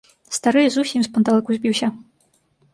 Стары 0.37 0.63
зусім 0.77 1.01
з 1.09 1.13
панталыку 1.19 1.51
збіўся. 1.61 1.93